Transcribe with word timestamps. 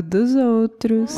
no 0.00 0.02
dos 0.02 0.34
outros. 0.34 1.14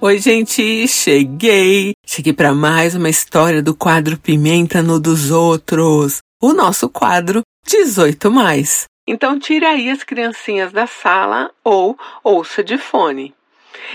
Oi, 0.00 0.18
gente, 0.18 0.88
cheguei! 0.88 1.92
Cheguei 2.04 2.32
para 2.32 2.52
mais 2.52 2.94
uma 2.94 3.08
história 3.08 3.62
do 3.62 3.74
quadro 3.74 4.18
Pimenta 4.18 4.82
no 4.82 4.98
dos 4.98 5.30
Outros, 5.30 6.18
o 6.40 6.52
nosso 6.52 6.88
quadro 6.88 7.42
18 7.66 8.30
mais. 8.30 8.84
Então 9.06 9.38
tira 9.38 9.70
aí 9.70 9.88
as 9.88 10.02
criancinhas 10.02 10.72
da 10.72 10.86
sala 10.86 11.50
ou 11.64 11.96
ouça 12.24 12.62
de 12.62 12.76
fone. 12.76 13.32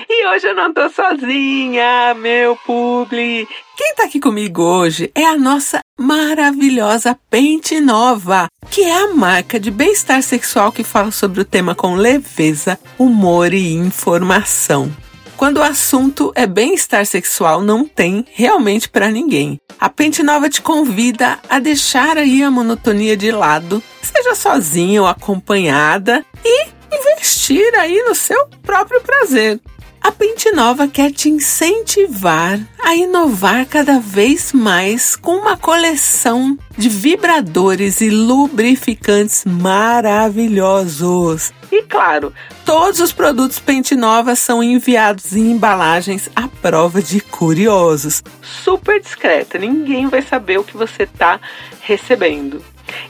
E 0.09 0.27
hoje 0.27 0.47
eu 0.47 0.55
não 0.55 0.73
tô 0.73 0.89
sozinha, 0.89 2.13
meu 2.15 2.55
publi. 2.55 3.47
Quem 3.75 3.95
tá 3.95 4.03
aqui 4.05 4.19
comigo 4.19 4.61
hoje 4.61 5.11
é 5.13 5.25
a 5.25 5.37
nossa 5.37 5.79
maravilhosa 5.97 7.17
Pente 7.29 7.81
Nova, 7.81 8.47
que 8.69 8.81
é 8.81 9.03
a 9.03 9.13
marca 9.13 9.59
de 9.59 9.71
bem-estar 9.71 10.21
sexual 10.21 10.71
que 10.71 10.83
fala 10.83 11.11
sobre 11.11 11.41
o 11.41 11.45
tema 11.45 11.73
com 11.73 11.95
leveza, 11.95 12.79
humor 12.97 13.53
e 13.53 13.73
informação. 13.73 14.95
Quando 15.35 15.57
o 15.57 15.63
assunto 15.63 16.31
é 16.35 16.47
bem-estar 16.47 17.05
sexual, 17.05 17.61
não 17.61 17.85
tem 17.85 18.25
realmente 18.33 18.89
para 18.89 19.09
ninguém. 19.09 19.59
A 19.79 19.87
Pente 19.89 20.23
Nova 20.23 20.49
te 20.49 20.61
convida 20.61 21.39
a 21.47 21.59
deixar 21.59 22.17
aí 22.17 22.41
a 22.41 22.49
monotonia 22.49 23.15
de 23.15 23.31
lado, 23.31 23.83
seja 24.01 24.33
sozinha 24.33 25.01
ou 25.01 25.07
acompanhada, 25.07 26.25
e 26.43 26.67
investir 26.91 27.73
aí 27.75 28.01
no 28.03 28.15
seu 28.15 28.47
próprio 28.63 29.01
prazer. 29.01 29.59
A 30.07 30.11
Pente 30.13 30.49
Nova 30.53 30.87
quer 30.87 31.11
te 31.11 31.27
incentivar 31.27 32.57
a 32.81 32.95
inovar 32.95 33.65
cada 33.65 33.99
vez 33.99 34.53
mais 34.53 35.17
com 35.17 35.35
uma 35.35 35.57
coleção 35.57 36.57
de 36.77 36.87
vibradores 36.87 37.99
e 37.99 38.09
lubrificantes 38.09 39.43
maravilhosos. 39.43 41.51
E 41.69 41.83
claro, 41.83 42.33
todos 42.63 43.01
os 43.01 43.11
produtos 43.11 43.59
Pente 43.59 43.97
Nova 43.97 44.33
são 44.33 44.63
enviados 44.63 45.35
em 45.35 45.51
embalagens 45.51 46.29
à 46.33 46.47
prova 46.47 47.01
de 47.01 47.19
curiosos. 47.19 48.23
Super 48.41 49.01
discreta, 49.01 49.57
ninguém 49.57 50.07
vai 50.07 50.21
saber 50.21 50.57
o 50.57 50.63
que 50.63 50.77
você 50.77 51.03
está 51.03 51.37
recebendo. 51.81 52.63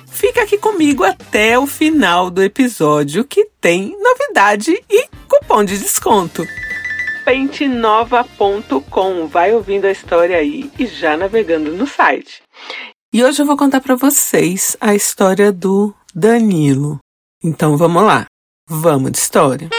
Fica 0.07 0.41
aqui 0.41 0.57
comigo 0.57 1.03
até 1.03 1.59
o 1.59 1.67
final 1.67 2.31
do 2.31 2.41
episódio 2.41 3.23
que 3.23 3.45
tem 3.61 3.95
novidade 4.01 4.83
e 4.89 5.05
cupom 5.27 5.63
de 5.63 5.77
desconto 5.77 6.43
pentenova.com. 7.27 9.27
Vai 9.27 9.53
ouvindo 9.53 9.83
a 9.83 9.91
história 9.91 10.37
aí 10.37 10.71
e 10.79 10.87
já 10.87 11.17
navegando 11.17 11.73
no 11.73 11.85
site. 11.85 12.41
E 13.13 13.21
hoje 13.21 13.41
eu 13.41 13.45
vou 13.45 13.57
contar 13.57 13.81
para 13.81 13.95
vocês 13.95 14.77
a 14.79 14.95
história 14.95 15.51
do 15.51 15.93
Danilo. 16.15 16.99
Então 17.43 17.75
vamos 17.75 18.03
lá. 18.03 18.25
Vamos 18.69 19.11
de 19.11 19.17
história. 19.17 19.69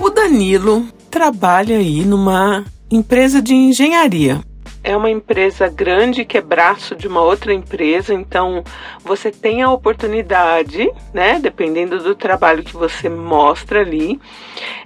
O 0.00 0.10
Danilo 0.10 0.84
trabalha 1.08 1.78
aí 1.78 2.04
numa 2.04 2.64
empresa 2.90 3.40
de 3.40 3.54
engenharia 3.54 4.40
é 4.82 4.96
uma 4.96 5.10
empresa 5.10 5.68
grande 5.68 6.24
que 6.24 6.38
é 6.38 6.40
braço 6.40 6.94
de 6.94 7.06
uma 7.06 7.20
outra 7.20 7.52
empresa, 7.52 8.14
então 8.14 8.64
você 9.04 9.30
tem 9.30 9.62
a 9.62 9.70
oportunidade, 9.70 10.90
né, 11.12 11.38
dependendo 11.40 11.98
do 11.98 12.14
trabalho 12.14 12.62
que 12.62 12.74
você 12.74 13.08
mostra 13.08 13.80
ali, 13.80 14.20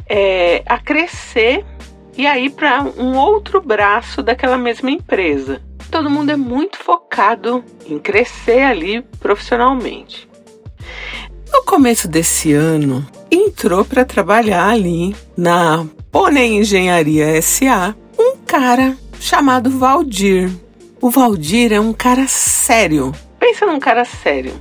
é, 0.08 0.62
a 0.66 0.78
crescer 0.78 1.64
e 2.16 2.26
aí 2.26 2.50
para 2.50 2.82
um 2.82 3.16
outro 3.16 3.60
braço 3.60 4.22
daquela 4.22 4.58
mesma 4.58 4.90
empresa. 4.90 5.60
Todo 5.90 6.10
mundo 6.10 6.30
é 6.30 6.36
muito 6.36 6.76
focado 6.78 7.64
em 7.86 7.98
crescer 7.98 8.62
ali 8.62 9.02
profissionalmente. 9.20 10.28
No 11.52 11.62
começo 11.62 12.08
desse 12.08 12.52
ano, 12.52 13.06
entrou 13.30 13.84
para 13.84 14.04
trabalhar 14.04 14.68
ali 14.68 15.14
na 15.36 15.86
Pônei 16.10 16.54
Engenharia 16.54 17.40
SA 17.40 17.94
um 18.18 18.36
cara 18.44 18.96
chamado 19.24 19.70
Valdir. 19.70 20.50
O 21.00 21.08
Valdir 21.08 21.72
é 21.72 21.80
um 21.80 21.94
cara 21.94 22.28
sério. 22.28 23.10
Pensa 23.40 23.64
num 23.64 23.80
cara 23.80 24.04
sério. 24.04 24.52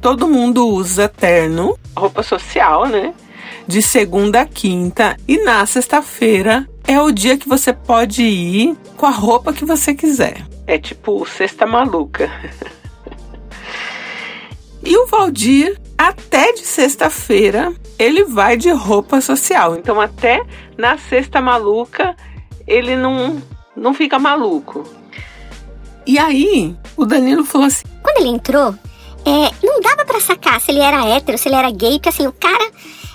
Todo 0.00 0.26
mundo 0.26 0.66
usa 0.66 1.08
terno, 1.08 1.78
roupa 1.96 2.24
social, 2.24 2.86
né? 2.86 3.14
De 3.64 3.80
segunda 3.80 4.40
a 4.40 4.44
quinta. 4.44 5.16
E 5.28 5.38
na 5.44 5.64
sexta-feira 5.64 6.68
é 6.88 7.00
o 7.00 7.12
dia 7.12 7.38
que 7.38 7.48
você 7.48 7.72
pode 7.72 8.24
ir 8.24 8.76
com 8.96 9.06
a 9.06 9.10
roupa 9.10 9.52
que 9.52 9.64
você 9.64 9.94
quiser. 9.94 10.44
É 10.66 10.76
tipo 10.76 11.24
sexta 11.24 11.64
maluca. 11.64 12.32
e 14.84 14.96
o 14.96 15.06
Valdir, 15.06 15.78
até 15.96 16.52
de 16.52 16.66
sexta-feira, 16.66 17.72
ele 17.96 18.24
vai 18.24 18.56
de 18.56 18.72
roupa 18.72 19.20
social. 19.20 19.76
Então, 19.76 20.00
até 20.00 20.42
na 20.76 20.98
sexta 20.98 21.40
maluca, 21.40 22.16
ele 22.66 22.96
não 22.96 23.42
não 23.76 23.94
fica 23.94 24.18
maluco. 24.18 24.86
E 26.06 26.18
aí, 26.18 26.76
o 26.96 27.04
Danilo 27.04 27.44
falou 27.44 27.66
assim: 27.66 27.84
quando 28.02 28.18
ele 28.18 28.28
entrou, 28.28 28.74
é, 29.24 29.50
não 29.62 29.80
dava 29.80 30.04
para 30.04 30.20
sacar 30.20 30.60
se 30.60 30.70
ele 30.70 30.80
era 30.80 31.06
hétero, 31.06 31.38
se 31.38 31.48
ele 31.48 31.56
era 31.56 31.70
gay, 31.70 31.92
porque 31.92 32.08
assim, 32.08 32.26
o 32.26 32.32
cara 32.32 32.70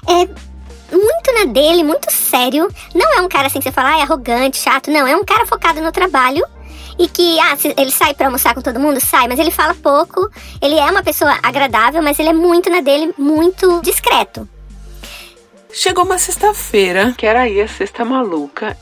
é 0.08 0.28
muito 0.96 1.34
na 1.34 1.52
dele, 1.52 1.84
muito 1.84 2.12
sério. 2.12 2.68
Não 2.96 3.18
é 3.18 3.22
um 3.22 3.28
cara 3.28 3.48
assim 3.48 3.60
que 3.60 3.66
você 3.66 3.72
fala, 3.72 3.96
ah, 3.96 4.00
é 4.00 4.02
arrogante, 4.04 4.58
chato. 4.58 4.90
Não, 4.90 5.06
é 5.06 5.16
um 5.16 5.26
cara 5.26 5.46
focado 5.46 5.82
no 5.82 5.92
trabalho. 5.92 6.46
E 6.98 7.08
que, 7.08 7.40
ah, 7.40 7.56
ele 7.78 7.92
sai 7.92 8.14
pra 8.14 8.26
almoçar 8.26 8.56
com 8.56 8.62
todo 8.62 8.80
mundo? 8.80 9.00
Sai, 9.00 9.28
mas 9.28 9.38
ele 9.38 9.52
fala 9.52 9.76
pouco. 9.76 10.30
Ele 10.62 10.76
é 10.76 10.90
uma 10.90 11.04
pessoa 11.04 11.38
agradável, 11.44 12.02
mas 12.02 12.18
ele 12.18 12.30
é 12.30 12.34
muito 12.34 12.70
na 12.70 12.82
dele, 12.82 13.14
muito 13.18 13.82
discreto. 13.82 14.48
Chegou 15.72 16.06
uma 16.06 16.18
sexta-feira, 16.18 17.14
que 17.16 17.26
era 17.26 17.42
aí 17.42 17.62
a 17.62 17.68
sexta 17.68 18.04
maluca, 18.04 18.76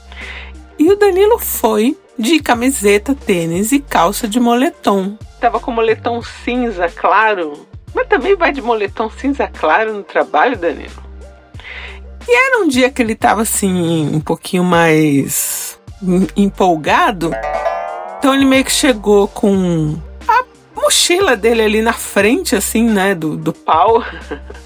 e 0.77 0.91
o 0.91 0.95
Danilo 0.95 1.39
foi 1.39 1.97
de 2.17 2.39
camiseta, 2.39 3.13
tênis 3.13 3.71
e 3.71 3.79
calça 3.79 4.27
de 4.27 4.39
moletom. 4.39 5.17
Tava 5.39 5.59
com 5.59 5.71
moletom 5.71 6.21
cinza 6.21 6.89
claro, 6.89 7.67
mas 7.93 8.07
também 8.07 8.35
vai 8.35 8.51
de 8.51 8.61
moletom 8.61 9.09
cinza 9.09 9.47
claro 9.47 9.93
no 9.93 10.03
trabalho, 10.03 10.57
Danilo. 10.57 11.03
E 12.27 12.35
era 12.35 12.63
um 12.63 12.67
dia 12.67 12.89
que 12.89 13.01
ele 13.01 13.15
tava 13.15 13.43
assim, 13.43 14.09
um 14.13 14.19
pouquinho 14.19 14.63
mais 14.63 15.79
empolgado. 16.35 17.31
Então 18.17 18.33
ele 18.33 18.45
meio 18.45 18.65
que 18.65 18.71
chegou 18.71 19.27
com 19.27 19.95
a 20.27 20.43
mochila 20.75 21.35
dele 21.35 21.61
ali 21.61 21.81
na 21.81 21.93
frente, 21.93 22.55
assim, 22.55 22.89
né, 22.89 23.13
do, 23.13 23.37
do 23.37 23.53
pau. 23.53 24.03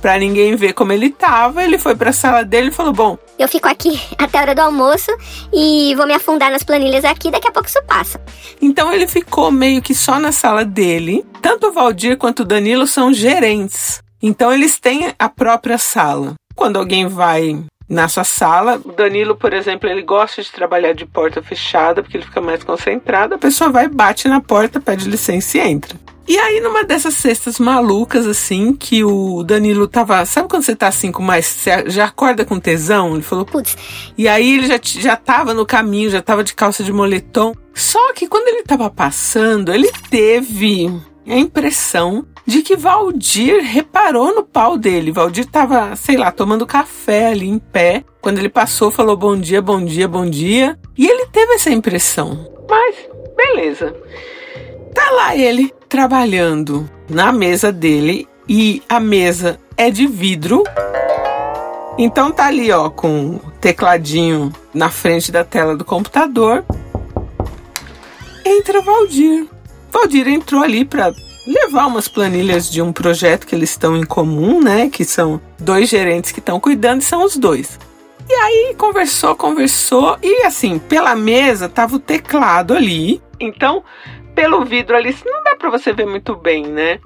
para 0.00 0.18
ninguém 0.18 0.56
ver 0.56 0.72
como 0.72 0.92
ele 0.92 1.10
tava, 1.10 1.62
ele 1.64 1.78
foi 1.78 1.94
para 1.94 2.10
a 2.10 2.12
sala 2.12 2.44
dele 2.44 2.68
e 2.68 2.72
falou: 2.72 2.92
"Bom, 2.92 3.18
eu 3.38 3.48
fico 3.48 3.68
aqui 3.68 4.00
até 4.18 4.38
a 4.38 4.42
hora 4.42 4.54
do 4.54 4.60
almoço 4.60 5.10
e 5.52 5.94
vou 5.96 6.06
me 6.06 6.14
afundar 6.14 6.50
nas 6.50 6.62
planilhas 6.62 7.04
aqui, 7.04 7.30
daqui 7.30 7.48
a 7.48 7.52
pouco 7.52 7.68
isso 7.68 7.82
passa". 7.86 8.20
Então 8.60 8.92
ele 8.92 9.06
ficou 9.06 9.50
meio 9.50 9.82
que 9.82 9.94
só 9.94 10.18
na 10.18 10.32
sala 10.32 10.64
dele. 10.64 11.24
Tanto 11.42 11.68
o 11.68 11.72
Valdir 11.72 12.16
quanto 12.16 12.40
o 12.40 12.44
Danilo 12.44 12.86
são 12.86 13.12
gerentes. 13.12 14.02
Então 14.22 14.52
eles 14.52 14.78
têm 14.78 15.14
a 15.18 15.28
própria 15.28 15.78
sala. 15.78 16.34
Quando 16.54 16.76
alguém 16.76 17.06
vai 17.06 17.64
na 17.88 18.06
sua 18.06 18.24
sala. 18.24 18.80
O 18.84 18.92
Danilo, 18.92 19.34
por 19.34 19.52
exemplo, 19.54 19.88
ele 19.88 20.02
gosta 20.02 20.42
de 20.42 20.52
trabalhar 20.52 20.92
de 20.92 21.06
porta 21.06 21.42
fechada 21.42 22.02
porque 22.02 22.18
ele 22.18 22.24
fica 22.24 22.40
mais 22.40 22.62
concentrado. 22.62 23.34
A 23.34 23.38
pessoa 23.38 23.70
vai, 23.70 23.88
bate 23.88 24.28
na 24.28 24.40
porta, 24.40 24.80
pede 24.80 25.08
licença 25.08 25.56
e 25.56 25.60
entra. 25.60 25.98
E 26.28 26.38
aí, 26.38 26.60
numa 26.60 26.84
dessas 26.84 27.14
cestas 27.14 27.58
malucas, 27.58 28.26
assim, 28.26 28.74
que 28.74 29.02
o 29.02 29.42
Danilo 29.42 29.88
tava. 29.88 30.26
Sabe 30.26 30.46
quando 30.46 30.62
você 30.62 30.76
tá 30.76 30.86
assim 30.86 31.10
com 31.10 31.22
mais. 31.22 31.46
Você 31.46 31.88
já 31.88 32.04
acorda 32.04 32.44
com 32.44 32.60
tesão? 32.60 33.14
Ele 33.14 33.22
falou, 33.22 33.46
putz. 33.46 33.74
E 34.16 34.28
aí 34.28 34.58
ele 34.58 34.66
já, 34.66 34.78
já 34.82 35.16
tava 35.16 35.54
no 35.54 35.64
caminho, 35.64 36.10
já 36.10 36.20
tava 36.20 36.44
de 36.44 36.54
calça 36.54 36.84
de 36.84 36.92
moletom. 36.92 37.54
Só 37.72 38.12
que 38.12 38.28
quando 38.28 38.46
ele 38.48 38.62
tava 38.62 38.90
passando, 38.90 39.72
ele 39.72 39.90
teve 40.10 40.92
a 41.26 41.38
impressão 41.38 42.26
de 42.44 42.60
que 42.60 42.76
Valdir 42.76 43.62
reparou 43.62 44.34
no 44.34 44.44
pau 44.44 44.76
dele. 44.76 45.10
Valdir 45.10 45.46
tava, 45.46 45.96
sei 45.96 46.18
lá, 46.18 46.30
tomando 46.30 46.66
café 46.66 47.28
ali 47.28 47.48
em 47.48 47.58
pé. 47.58 48.04
Quando 48.20 48.38
ele 48.38 48.50
passou, 48.50 48.90
falou 48.90 49.16
bom 49.16 49.34
dia, 49.34 49.62
bom 49.62 49.82
dia, 49.82 50.06
bom 50.06 50.28
dia. 50.28 50.78
E 50.94 51.06
ele 51.06 51.24
teve 51.32 51.54
essa 51.54 51.70
impressão. 51.70 52.52
Mas, 52.68 52.96
beleza. 53.34 53.96
Tá 54.94 55.10
lá 55.10 55.36
ele 55.36 55.72
trabalhando 55.88 56.88
na 57.08 57.32
mesa 57.32 57.72
dele 57.72 58.28
e 58.48 58.82
a 58.88 59.00
mesa 59.00 59.58
é 59.76 59.90
de 59.90 60.06
vidro. 60.06 60.64
Então 61.96 62.30
tá 62.30 62.46
ali, 62.46 62.70
ó, 62.70 62.88
com 62.88 63.36
o 63.36 63.50
tecladinho 63.60 64.52
na 64.72 64.88
frente 64.88 65.32
da 65.32 65.44
tela 65.44 65.76
do 65.76 65.84
computador. 65.84 66.64
Entra 68.44 68.80
Valdir. 68.80 69.46
Valdir 69.90 70.28
entrou 70.28 70.62
ali 70.62 70.84
para 70.84 71.12
levar 71.46 71.86
umas 71.86 72.06
planilhas 72.06 72.70
de 72.70 72.80
um 72.82 72.92
projeto 72.92 73.46
que 73.46 73.54
eles 73.54 73.70
estão 73.70 73.96
em 73.96 74.04
comum, 74.04 74.60
né? 74.62 74.88
Que 74.88 75.04
são 75.04 75.40
dois 75.58 75.88
gerentes 75.88 76.30
que 76.30 76.40
estão 76.40 76.60
cuidando 76.60 77.00
e 77.00 77.04
são 77.04 77.24
os 77.24 77.36
dois. 77.36 77.78
E 78.28 78.32
aí 78.32 78.74
conversou, 78.76 79.34
conversou 79.34 80.18
e 80.22 80.44
assim, 80.44 80.78
pela 80.78 81.16
mesa 81.16 81.68
tava 81.68 81.96
o 81.96 81.98
teclado 81.98 82.74
ali. 82.74 83.22
Então 83.40 83.82
pelo 84.38 84.64
vidro 84.64 84.94
ali 84.94 85.12
não 85.26 85.42
dá 85.42 85.56
para 85.56 85.68
você 85.68 85.92
ver 85.92 86.06
muito 86.06 86.36
bem, 86.36 86.64
né? 86.64 87.00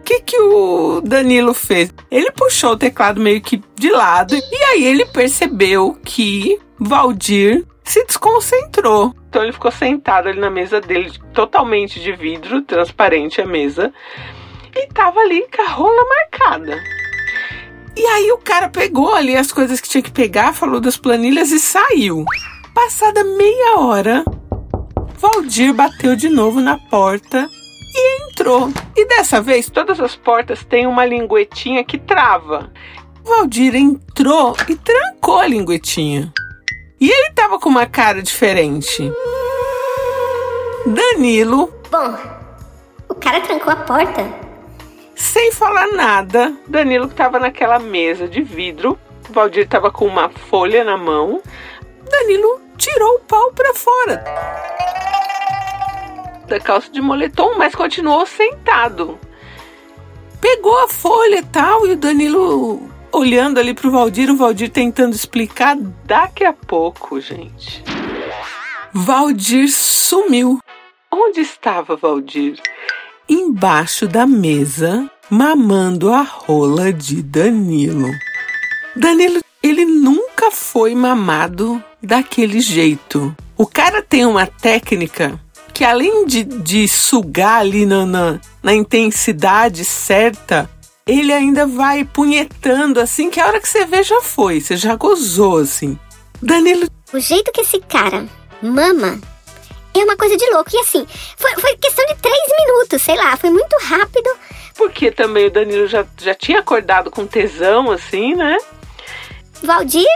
O 0.00 0.02
que, 0.02 0.20
que 0.22 0.36
o 0.36 1.00
Danilo 1.00 1.54
fez? 1.54 1.94
Ele 2.10 2.32
puxou 2.32 2.72
o 2.72 2.76
teclado 2.76 3.20
meio 3.20 3.40
que 3.40 3.62
de 3.76 3.90
lado 3.90 4.34
e 4.34 4.64
aí 4.64 4.84
ele 4.84 5.06
percebeu 5.06 5.96
que 6.04 6.58
Valdir 6.76 7.64
se 7.84 8.04
desconcentrou. 8.04 9.14
Então 9.28 9.44
ele 9.44 9.52
ficou 9.52 9.70
sentado 9.70 10.28
ali 10.28 10.40
na 10.40 10.50
mesa 10.50 10.80
dele, 10.80 11.12
totalmente 11.32 12.00
de 12.00 12.10
vidro, 12.10 12.60
transparente 12.62 13.40
a 13.40 13.46
mesa, 13.46 13.92
e 14.74 14.88
tava 14.88 15.20
ali 15.20 15.46
com 15.54 15.62
a 15.62 15.68
rola 15.68 16.04
marcada. 16.04 16.82
E 17.96 18.04
aí 18.04 18.32
o 18.32 18.38
cara 18.38 18.68
pegou 18.68 19.14
ali 19.14 19.36
as 19.36 19.52
coisas 19.52 19.80
que 19.80 19.88
tinha 19.88 20.02
que 20.02 20.10
pegar, 20.10 20.52
falou 20.52 20.80
das 20.80 20.96
planilhas 20.96 21.52
e 21.52 21.60
saiu. 21.60 22.24
Passada 22.74 23.22
meia 23.22 23.78
hora, 23.78 24.24
Valdir 25.24 25.72
bateu 25.72 26.14
de 26.14 26.28
novo 26.28 26.60
na 26.60 26.76
porta 26.76 27.48
e 27.94 28.22
entrou. 28.24 28.70
E 28.94 29.06
dessa 29.06 29.40
vez, 29.40 29.70
todas 29.70 29.98
as 29.98 30.14
portas 30.14 30.62
têm 30.66 30.86
uma 30.86 31.06
linguetinha 31.06 31.82
que 31.82 31.96
trava. 31.96 32.70
Valdir 33.24 33.74
entrou 33.74 34.54
e 34.68 34.76
trancou 34.76 35.38
a 35.38 35.46
linguetinha. 35.46 36.30
E 37.00 37.10
ele 37.10 37.32
tava 37.32 37.58
com 37.58 37.70
uma 37.70 37.86
cara 37.86 38.22
diferente. 38.22 39.10
Danilo. 40.84 41.72
Bom, 41.90 42.18
o 43.08 43.14
cara 43.14 43.40
trancou 43.40 43.72
a 43.72 43.76
porta. 43.76 44.30
Sem 45.16 45.50
falar 45.52 45.86
nada, 45.86 46.52
Danilo 46.68 47.08
tava 47.08 47.38
naquela 47.38 47.78
mesa 47.78 48.28
de 48.28 48.42
vidro. 48.42 48.98
O 49.30 49.32
Valdir 49.32 49.66
tava 49.66 49.90
com 49.90 50.06
uma 50.06 50.28
folha 50.28 50.84
na 50.84 50.98
mão. 50.98 51.40
Danilo 52.10 52.60
tirou 52.76 53.14
o 53.14 53.20
pau 53.20 53.52
para 53.52 53.72
fora 53.72 54.73
da 56.46 56.60
calça 56.60 56.90
de 56.90 57.00
moletom, 57.00 57.56
mas 57.56 57.74
continuou 57.74 58.26
sentado. 58.26 59.18
Pegou 60.40 60.78
a 60.84 60.88
folha 60.88 61.38
e 61.38 61.44
tal, 61.44 61.86
e 61.86 61.92
o 61.92 61.96
Danilo 61.96 62.82
olhando 63.12 63.58
ali 63.58 63.72
pro 63.72 63.90
Valdir, 63.90 64.30
o 64.30 64.36
Valdir 64.36 64.70
tentando 64.70 65.14
explicar. 65.14 65.76
Daqui 66.04 66.44
a 66.44 66.52
pouco, 66.52 67.20
gente. 67.20 67.82
Valdir 68.92 69.68
sumiu. 69.70 70.58
Onde 71.10 71.40
estava 71.40 71.96
Valdir? 71.96 72.60
Embaixo 73.28 74.06
da 74.06 74.26
mesa, 74.26 75.10
mamando 75.30 76.12
a 76.12 76.22
rola 76.22 76.92
de 76.92 77.22
Danilo. 77.22 78.10
Danilo, 78.94 79.40
ele 79.62 79.84
nunca 79.84 80.50
foi 80.50 80.94
mamado 80.94 81.82
daquele 82.02 82.60
jeito. 82.60 83.34
O 83.56 83.66
cara 83.66 84.02
tem 84.02 84.26
uma 84.26 84.46
técnica 84.46 85.40
que 85.74 85.84
além 85.84 86.24
de, 86.24 86.44
de 86.44 86.86
sugar 86.86 87.60
ali 87.60 87.84
na, 87.84 88.06
na, 88.06 88.40
na 88.62 88.72
intensidade 88.72 89.84
certa, 89.84 90.70
ele 91.04 91.32
ainda 91.32 91.66
vai 91.66 92.04
punhetando 92.04 93.00
assim 93.00 93.28
que 93.28 93.40
a 93.40 93.46
hora 93.46 93.60
que 93.60 93.68
você 93.68 93.84
vê 93.84 94.02
já 94.04 94.22
foi, 94.22 94.60
você 94.60 94.76
já 94.76 94.94
gozou 94.94 95.58
assim. 95.58 95.98
Danilo. 96.40 96.86
O 97.12 97.18
jeito 97.18 97.50
que 97.52 97.62
esse 97.62 97.80
cara 97.80 98.24
mama 98.62 99.20
é 99.94 100.04
uma 100.04 100.16
coisa 100.16 100.36
de 100.36 100.48
louco. 100.50 100.70
E 100.72 100.78
assim, 100.78 101.06
foi, 101.36 101.52
foi 101.56 101.76
questão 101.76 102.06
de 102.06 102.14
três 102.16 102.42
minutos, 102.60 103.02
sei 103.02 103.16
lá, 103.16 103.36
foi 103.36 103.50
muito 103.50 103.76
rápido. 103.82 104.30
Porque 104.76 105.10
também 105.10 105.46
o 105.46 105.50
Danilo 105.50 105.86
já, 105.86 106.04
já 106.18 106.34
tinha 106.34 106.60
acordado 106.60 107.10
com 107.10 107.26
tesão, 107.26 107.90
assim, 107.90 108.34
né? 108.34 108.58
Valdir 109.62 110.06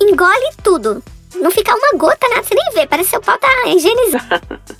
engole 0.00 0.50
tudo. 0.62 1.02
Não 1.36 1.50
fica 1.50 1.74
uma 1.74 1.92
gota, 1.96 2.28
nada, 2.28 2.42
você 2.42 2.54
nem 2.54 2.72
vê, 2.74 2.86
parece 2.86 3.10
que 3.10 3.16
seu 3.16 3.20
pau 3.20 3.38
tá 3.38 3.48
higienizado. 3.66 4.60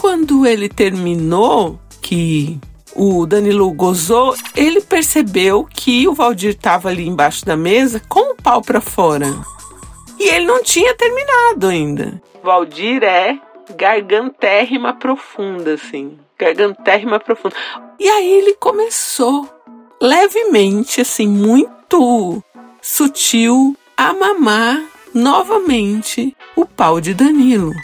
Quando 0.00 0.46
ele 0.46 0.66
terminou, 0.66 1.78
que 2.00 2.58
o 2.96 3.26
Danilo 3.26 3.70
gozou, 3.70 4.34
ele 4.56 4.80
percebeu 4.80 5.68
que 5.70 6.08
o 6.08 6.14
Valdir 6.14 6.52
estava 6.52 6.88
ali 6.88 7.06
embaixo 7.06 7.44
da 7.44 7.54
mesa 7.54 8.00
com 8.08 8.32
o 8.32 8.34
pau 8.34 8.62
para 8.62 8.80
fora. 8.80 9.26
E 10.18 10.26
ele 10.26 10.46
não 10.46 10.62
tinha 10.62 10.94
terminado 10.94 11.66
ainda. 11.66 12.22
Valdir 12.42 13.02
é 13.02 13.38
gargantérrima 13.76 14.94
profunda, 14.94 15.74
assim. 15.74 16.18
Gargantérrima 16.38 17.20
profunda. 17.20 17.54
E 17.98 18.08
aí 18.08 18.32
ele 18.32 18.54
começou 18.54 19.46
levemente, 20.00 21.02
assim, 21.02 21.28
muito 21.28 22.42
sutil, 22.80 23.76
a 23.98 24.14
mamar 24.14 24.82
novamente 25.12 26.34
o 26.56 26.64
pau 26.64 27.02
de 27.02 27.12
Danilo 27.12 27.74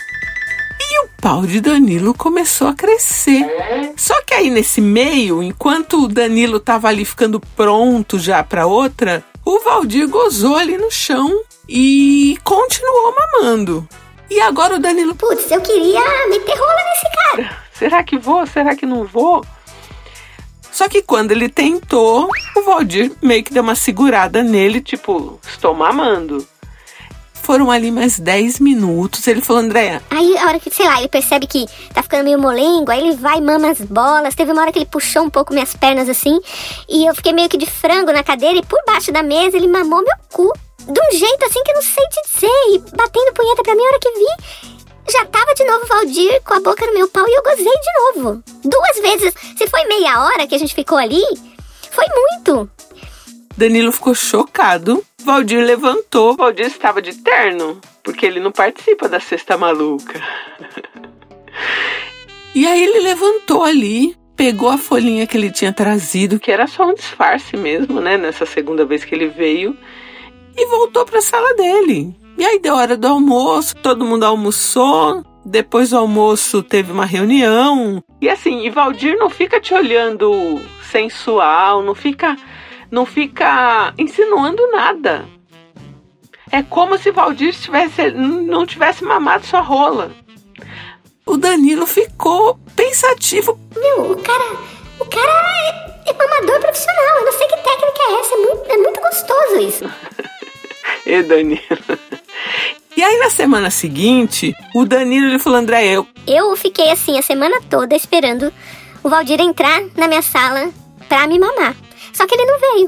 pau 1.27 1.45
de 1.45 1.61
Danilo 1.61 2.15
começou 2.15 2.69
a 2.69 2.73
crescer. 2.73 3.45
Só 3.97 4.15
que 4.23 4.33
aí 4.33 4.49
nesse 4.49 4.81
meio, 4.81 5.43
enquanto 5.43 6.05
o 6.05 6.07
Danilo 6.07 6.61
tava 6.61 6.87
ali 6.87 7.05
ficando 7.05 7.41
pronto 7.41 8.17
já 8.17 8.45
para 8.45 8.69
outra, 8.69 9.25
o 9.45 9.59
Valdir 9.59 10.07
gozou 10.07 10.55
ali 10.55 10.79
no 10.79 10.89
chão 10.89 11.43
e 11.69 12.39
continuou 12.45 13.13
mamando. 13.13 13.89
E 14.31 14.39
agora 14.39 14.77
o 14.77 14.79
Danilo. 14.79 15.17
Putz, 15.17 15.51
eu 15.51 15.61
queria 15.61 16.01
meter 16.29 16.57
rola 16.57 16.77
nesse 16.85 17.17
cara. 17.17 17.59
Será 17.75 18.05
que 18.05 18.17
vou? 18.17 18.47
Será 18.47 18.77
que 18.77 18.87
não 18.87 19.05
vou? 19.05 19.45
Só 20.71 20.89
que 20.89 21.03
quando 21.03 21.33
ele 21.33 21.49
tentou, 21.49 22.29
o 22.57 22.63
Valdir 22.63 23.11
meio 23.21 23.43
que 23.43 23.53
deu 23.53 23.65
uma 23.65 23.75
segurada 23.75 24.45
nele, 24.45 24.81
tipo, 24.81 25.41
estou 25.49 25.75
mamando. 25.75 26.47
Foram 27.47 27.71
ali 27.71 27.93
mais 27.93 28.19
10 28.19 28.59
minutos. 28.59 29.25
Ele 29.29 29.41
falou, 29.41 29.63
Andréia. 29.63 30.03
Aí, 30.11 30.37
a 30.37 30.49
hora 30.49 30.59
que, 30.59 30.69
sei 30.69 30.85
lá, 30.85 30.99
ele 30.99 31.07
percebe 31.07 31.47
que 31.47 31.65
tá 31.95 32.03
ficando 32.03 32.25
meio 32.25 32.41
molengo, 32.41 32.91
aí 32.91 32.99
ele 33.01 33.15
vai, 33.15 33.41
mama 33.41 33.71
as 33.71 33.79
bolas. 33.79 34.35
Teve 34.35 34.51
uma 34.51 34.63
hora 34.63 34.73
que 34.73 34.81
ele 34.81 34.87
puxou 34.87 35.23
um 35.23 35.31
pouco 35.31 35.55
minhas 35.55 35.73
pernas 35.73 36.09
assim. 36.09 36.41
E 36.89 37.07
eu 37.07 37.15
fiquei 37.15 37.33
meio 37.33 37.49
que 37.49 37.57
de 37.57 37.67
frango 37.67 38.11
na 38.11 38.25
cadeira. 38.25 38.59
E 38.59 38.67
por 38.67 38.81
baixo 38.85 39.13
da 39.13 39.23
mesa 39.23 39.57
ele 39.57 39.69
mamou 39.69 40.03
meu 40.03 40.17
cu. 40.33 40.53
De 40.89 41.01
um 41.01 41.17
jeito 41.17 41.45
assim 41.45 41.63
que 41.63 41.71
eu 41.71 41.75
não 41.77 41.83
sei 41.83 42.05
te 42.09 42.33
dizer. 42.33 42.75
E 42.75 42.79
batendo 42.97 43.33
punheta 43.33 43.63
pra 43.63 43.77
mim, 43.77 43.83
a 43.83 43.87
hora 43.87 44.01
que 44.01 44.11
vi, 44.11 45.13
já 45.13 45.25
tava 45.27 45.55
de 45.55 45.65
novo 45.65 45.87
Valdir 45.87 46.43
com 46.43 46.55
a 46.55 46.61
boca 46.61 46.85
no 46.85 46.95
meu 46.95 47.09
pau 47.09 47.29
e 47.29 47.33
eu 47.33 47.45
gozei 47.45 47.65
de 47.65 48.21
novo. 48.21 48.43
Duas 48.65 49.01
vezes. 49.01 49.33
Se 49.57 49.69
foi 49.69 49.85
meia 49.85 50.25
hora 50.25 50.49
que 50.49 50.55
a 50.57 50.59
gente 50.59 50.75
ficou 50.75 50.99
ali, 50.99 51.23
foi 51.93 52.07
muito. 52.09 52.69
Danilo 53.57 53.91
ficou 53.91 54.15
chocado. 54.15 55.03
Valdir 55.25 55.65
levantou. 55.65 56.37
Valdir 56.37 56.67
estava 56.67 57.01
de 57.01 57.15
terno, 57.15 57.81
porque 58.03 58.27
ele 58.27 58.39
não 58.39 58.53
participa 58.53 59.09
da 59.09 59.19
cesta 59.19 59.57
maluca. 59.57 60.21
e 62.55 62.67
aí 62.67 62.85
ele 62.85 63.01
levantou 63.01 63.65
ali, 63.65 64.15
pegou 64.37 64.69
a 64.69 64.77
folhinha 64.77 65.27
que 65.27 65.37
ele 65.37 65.51
tinha 65.51 65.73
trazido, 65.73 66.39
que 66.39 66.53
era 66.53 66.67
só 66.67 66.85
um 66.85 66.95
disfarce 66.95 67.57
mesmo, 67.57 68.01
né? 68.01 68.19
Nessa 68.19 68.45
segunda 68.45 68.85
vez 68.85 69.05
que 69.05 69.15
ele 69.15 69.29
veio, 69.29 69.77
e 70.55 70.67
voltou 70.67 71.07
para 71.07 71.19
a 71.19 71.23
sala 71.23 71.55
dele. 71.55 72.15
E 72.39 72.45
aí 72.45 72.59
deu 72.59 72.75
hora 72.75 72.97
do 72.97 73.07
almoço, 73.07 73.75
todo 73.77 74.05
mundo 74.05 74.25
almoçou. 74.25 75.25
Depois 75.45 75.91
do 75.91 75.97
almoço 75.97 76.63
teve 76.63 76.93
uma 76.93 77.07
reunião. 77.07 78.03
E 78.21 78.29
assim, 78.29 78.67
e 78.67 78.71
Valdir 78.71 79.17
não 79.17 79.31
fica 79.31 79.61
te 79.61 79.73
olhando 79.73 80.61
sensual, 80.91 81.83
não 81.83 81.95
fica 81.95 82.37
não 82.91 83.07
fica 83.07 83.93
insinuando 83.99 84.71
nada. 84.71 85.27
É 86.51 86.63
como 86.63 86.97
se 86.97 87.11
Valdir 87.11 87.55
tivesse, 87.55 88.11
não 88.13 88.65
tivesse 88.65 89.05
mamado 89.05 89.47
sua 89.47 89.61
rola. 89.61 90.13
O 91.25 91.37
Danilo 91.37 91.87
ficou 91.87 92.59
pensativo. 92.77 93.59
Meu, 93.75 94.13
o 94.13 94.23
cara, 94.23 94.45
o 95.01 95.05
cara 95.05 95.33
é, 96.07 96.11
é 96.11 96.13
mamador 96.13 96.61
profissional. 96.61 97.17
Eu 97.19 97.25
não 97.25 97.33
sei 97.33 97.49
que 97.49 97.57
técnica 97.57 98.01
é 98.01 98.21
essa. 98.21 98.35
É 98.35 98.39
muito, 98.39 98.71
é 98.71 98.77
muito 98.77 99.01
gostoso 99.01 99.59
isso. 99.61 99.85
e 101.05 101.23
Danilo. 101.23 101.61
E 102.97 103.03
aí 103.03 103.19
na 103.19 103.29
semana 103.29 103.71
seguinte, 103.71 104.55
o 104.75 104.85
Danilo 104.85 105.27
ele 105.27 105.39
falou, 105.39 105.59
André, 105.59 105.85
eu... 105.87 106.07
Eu 106.27 106.57
fiquei 106.57 106.91
assim 106.91 107.19
a 107.19 107.23
semana 107.23 107.61
toda 107.69 107.95
esperando 107.95 108.53
o 109.03 109.09
Valdir 109.09 109.41
entrar 109.41 109.83
na 109.97 110.09
minha 110.09 110.23
sala 110.23 110.71
pra 111.09 111.27
me 111.27 111.39
mamar. 111.39 111.77
Só 112.17 112.27
que 112.27 112.35
ele 112.35 112.47
não 112.47 112.59
veio. 112.59 112.87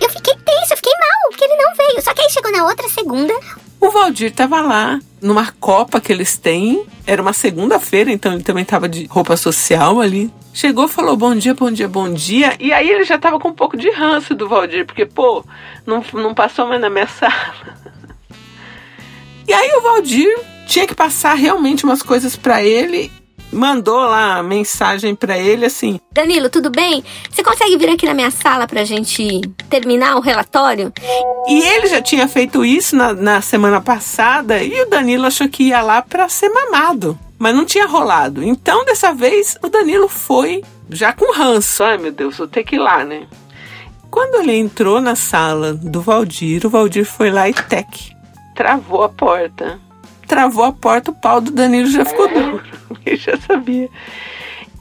Eu 0.00 0.10
fiquei 0.10 0.34
tenso, 0.34 0.72
eu 0.72 0.76
fiquei 0.76 0.92
mal, 0.92 1.30
porque 1.30 1.44
ele 1.44 1.56
não 1.56 1.74
veio. 1.76 2.02
Só 2.02 2.12
que 2.12 2.20
aí 2.20 2.28
chegou 2.28 2.50
na 2.50 2.64
outra 2.64 2.88
segunda. 2.88 3.32
O 3.80 3.92
Valdir 3.92 4.32
tava 4.32 4.60
lá, 4.60 4.98
numa 5.22 5.52
copa 5.60 6.00
que 6.00 6.12
eles 6.12 6.36
têm. 6.36 6.84
Era 7.06 7.22
uma 7.22 7.32
segunda-feira, 7.32 8.10
então 8.10 8.32
ele 8.32 8.42
também 8.42 8.64
tava 8.64 8.88
de 8.88 9.06
roupa 9.06 9.36
social 9.36 10.00
ali. 10.00 10.32
Chegou, 10.52 10.88
falou 10.88 11.16
bom 11.16 11.32
dia, 11.32 11.54
bom 11.54 11.70
dia, 11.70 11.86
bom 11.86 12.12
dia. 12.12 12.56
E 12.58 12.72
aí 12.72 12.90
ele 12.90 13.04
já 13.04 13.18
tava 13.18 13.38
com 13.38 13.50
um 13.50 13.54
pouco 13.54 13.76
de 13.76 13.88
ranço 13.88 14.34
do 14.34 14.48
Valdir, 14.48 14.84
porque, 14.84 15.06
pô, 15.06 15.44
não, 15.86 16.04
não 16.12 16.34
passou 16.34 16.66
mais 16.66 16.80
na 16.80 16.90
minha 16.90 17.06
sala. 17.06 17.54
E 19.46 19.52
aí 19.52 19.70
o 19.76 19.80
Valdir 19.80 20.28
tinha 20.66 20.88
que 20.88 20.94
passar 20.94 21.34
realmente 21.34 21.84
umas 21.84 22.02
coisas 22.02 22.34
para 22.34 22.64
ele 22.64 23.12
mandou 23.54 24.00
lá 24.00 24.42
mensagem 24.42 25.14
para 25.14 25.38
ele 25.38 25.64
assim: 25.66 25.98
Danilo, 26.12 26.50
tudo 26.50 26.70
bem? 26.70 27.02
Você 27.30 27.42
consegue 27.42 27.76
vir 27.76 27.88
aqui 27.88 28.04
na 28.06 28.14
minha 28.14 28.30
sala 28.30 28.66
pra 28.66 28.84
gente 28.84 29.40
terminar 29.70 30.16
o 30.16 30.20
relatório? 30.20 30.92
E 31.48 31.62
ele 31.62 31.86
já 31.86 32.02
tinha 32.02 32.28
feito 32.28 32.64
isso 32.64 32.96
na, 32.96 33.12
na 33.12 33.40
semana 33.40 33.80
passada 33.80 34.62
e 34.62 34.82
o 34.82 34.88
Danilo 34.90 35.26
achou 35.26 35.48
que 35.48 35.64
ia 35.64 35.80
lá 35.80 36.02
pra 36.02 36.28
ser 36.28 36.48
mamado. 36.48 37.18
mas 37.38 37.54
não 37.54 37.64
tinha 37.64 37.86
rolado. 37.86 38.42
Então, 38.42 38.84
dessa 38.84 39.12
vez, 39.12 39.56
o 39.62 39.68
Danilo 39.68 40.08
foi 40.08 40.62
já 40.90 41.12
com 41.12 41.32
ranço. 41.34 41.82
Ai, 41.84 41.98
meu 41.98 42.12
Deus, 42.12 42.36
vou 42.36 42.46
ter 42.46 42.64
que 42.64 42.76
ir 42.76 42.78
lá, 42.78 43.04
né? 43.04 43.26
Quando 44.10 44.36
ele 44.42 44.56
entrou 44.56 45.00
na 45.00 45.16
sala 45.16 45.74
do 45.74 46.00
Valdir, 46.00 46.64
o 46.64 46.70
Valdir 46.70 47.04
foi 47.04 47.30
lá 47.30 47.48
e 47.48 47.52
tec, 47.52 47.88
travou 48.54 49.02
a 49.02 49.08
porta. 49.08 49.80
Travou 50.26 50.64
a 50.64 50.72
porta, 50.72 51.10
o 51.10 51.14
pau 51.14 51.40
do 51.40 51.50
Danilo 51.50 51.88
já 51.88 52.04
ficou 52.04 52.28
duro. 52.28 52.62
Ele 53.04 53.16
já 53.16 53.36
sabia. 53.36 53.90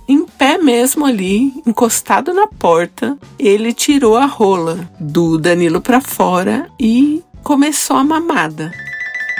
Em 0.08 0.26
pé 0.26 0.58
mesmo 0.58 1.06
ali, 1.06 1.54
encostado 1.66 2.34
na 2.34 2.46
porta, 2.46 3.18
ele 3.40 3.74
tirou 3.74 4.18
a 4.18 4.26
rola 4.26 4.90
do 5.00 5.38
Danilo 5.38 5.80
para 5.80 6.02
fora 6.02 6.70
e 6.78 7.24
começou 7.42 7.96
a 7.96 8.04
mamada. 8.04 8.70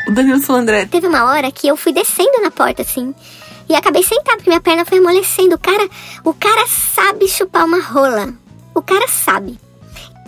O 0.08 0.12
Danilo 0.12 0.42
falou, 0.42 0.62
André. 0.62 0.86
Teve 0.86 1.08
uma 1.08 1.26
hora 1.26 1.52
que 1.52 1.68
eu 1.68 1.76
fui 1.76 1.92
descendo 1.92 2.42
na 2.42 2.50
porta, 2.50 2.82
assim. 2.82 3.14
E 3.70 3.76
acabei 3.76 4.04
sentado, 4.04 4.38
porque 4.38 4.50
minha 4.50 4.62
perna 4.62 4.86
foi 4.86 5.00
amolecendo. 5.00 5.56
O 5.56 5.60
cara, 5.60 5.90
o 6.24 6.34
cara 6.34 6.66
sabe 6.68 7.28
chupar 7.28 7.66
uma 7.66 7.82
rola. 7.82 8.34
O 8.74 8.82
cara 8.82 9.08
sabe. 9.08 9.60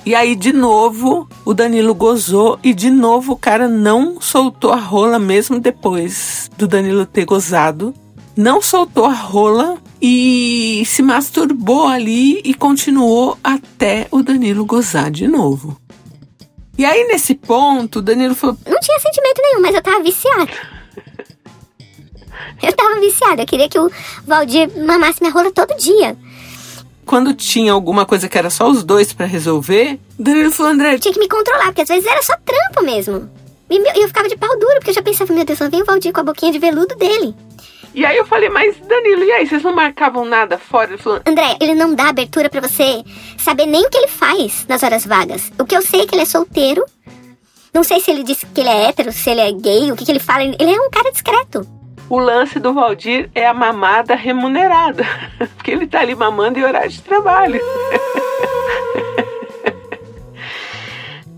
E 0.06 0.14
aí, 0.14 0.36
de 0.36 0.54
novo, 0.54 1.28
o 1.44 1.52
Danilo 1.52 1.96
gozou 1.96 2.60
e 2.64 2.76
de 2.76 2.92
novo 2.92 3.34
o 3.34 3.38
cara 3.38 3.68
não 3.68 4.22
soltou 4.22 4.72
a 4.72 4.76
rola 4.76 5.18
mesmo 5.18 5.60
depois 5.60 6.48
do 6.56 6.68
Danilo 6.68 7.08
ter 7.08 7.26
gozado. 7.26 7.92
Não 8.38 8.62
soltou 8.62 9.06
a 9.06 9.14
rola 9.14 9.80
e 10.00 10.84
se 10.86 11.02
masturbou 11.02 11.88
ali 11.88 12.40
e 12.46 12.54
continuou 12.54 13.36
até 13.44 14.08
o 14.12 14.22
Danilo 14.22 14.64
gozar 14.64 15.10
de 15.10 15.28
novo. 15.28 15.76
E 16.78 16.86
aí, 16.86 17.08
nesse 17.08 17.34
ponto, 17.34 17.98
o 17.98 18.02
Danilo 18.02 18.36
falou: 18.36 18.56
Não 18.68 18.80
tinha 18.80 19.00
sentimento 19.00 19.42
nenhum, 19.42 19.62
mas 19.62 19.74
eu 19.74 19.82
tava 19.82 20.04
viciado. 20.04 20.52
Eu 22.62 22.74
tava 22.74 23.00
viciada, 23.00 23.42
eu 23.42 23.46
queria 23.46 23.70
que 23.70 23.80
o 23.80 23.90
Valdir 24.26 24.70
mamasse 24.86 25.22
minha 25.22 25.32
rola 25.34 25.52
todo 25.52 25.78
dia. 25.78 26.18
Quando 27.06 27.34
tinha 27.34 27.72
alguma 27.72 28.06
coisa 28.06 28.28
que 28.28 28.38
era 28.38 28.50
só 28.50 28.70
os 28.70 28.84
dois 28.84 29.14
para 29.14 29.26
resolver, 29.26 30.00
Danilo 30.18 30.52
falou: 30.52 30.72
André. 30.72 30.96
Eu 30.96 31.00
tinha 31.00 31.14
que 31.14 31.20
me 31.20 31.28
controlar, 31.28 31.66
porque 31.66 31.82
às 31.82 31.88
vezes 31.88 32.06
era 32.06 32.22
só 32.24 32.34
trampo 32.44 32.84
mesmo. 32.84 33.30
E 33.70 34.02
eu 34.02 34.08
ficava 34.08 34.28
de 34.28 34.38
pau 34.38 34.58
duro, 34.58 34.76
porque 34.76 34.90
eu 34.90 34.96
já 34.96 35.02
pensava: 35.02 35.34
Meu 35.34 35.46
Deus, 35.46 35.60
não 35.60 35.70
vem 35.70 35.82
o 35.82 35.86
Valdir 35.86 36.12
com 36.12 36.22
a 36.22 36.24
boquinha 36.24 36.52
de 36.52 36.60
veludo 36.60 36.96
dele. 36.96 37.36
E 37.96 38.06
aí 38.06 38.18
eu 38.18 38.26
falei, 38.26 38.50
mas 38.50 38.76
Danilo, 38.78 39.24
e 39.24 39.32
aí, 39.32 39.48
vocês 39.48 39.64
não 39.64 39.74
marcavam 39.74 40.26
nada 40.26 40.58
fora? 40.58 40.90
Ele 40.92 40.98
falou, 40.98 41.22
André, 41.26 41.56
ele 41.62 41.74
não 41.74 41.96
dá 41.96 42.10
abertura 42.10 42.50
para 42.50 42.60
você 42.60 43.02
saber 43.38 43.66
nem 43.66 43.86
o 43.86 43.90
que 43.90 43.98
ele 43.98 44.10
faz 44.10 44.66
nas 44.68 44.84
horas 44.84 45.06
vagas. 45.06 45.50
O 45.58 45.66
que 45.66 45.78
eu 45.78 45.82
sei 45.82 46.02
é 46.02 46.06
que 46.06 46.14
ele 46.14 46.24
é 46.24 46.26
solteiro. 46.26 46.84
Não 47.74 47.86
sei 47.86 48.02
se 48.02 48.12
ele 48.12 48.24
disse 48.24 48.46
que 48.48 48.60
ele 48.60 48.70
é 48.70 48.90
hétero, 48.90 49.14
se 49.14 49.30
ele 49.30 49.40
é 49.40 49.50
gay, 49.50 49.94
o 49.94 49.96
que, 49.96 50.04
que 50.04 50.12
ele 50.12 50.20
fala. 50.20 50.44
Ele 50.44 50.76
é 50.76 50.78
um 50.78 50.90
cara 50.90 51.10
discreto. 51.10 51.66
O 52.10 52.20
lance 52.20 52.60
do 52.60 52.74
Valdir 52.74 53.30
é 53.34 53.48
a 53.48 53.54
mamada 53.54 54.16
remunerada. 54.16 55.04
Porque 55.56 55.72
ele 55.72 55.88
tá 55.88 56.02
ali 56.02 56.16
mamando 56.16 56.60
em 56.60 56.64
horário 56.64 56.90
de 56.90 57.02
trabalho. 57.02 57.60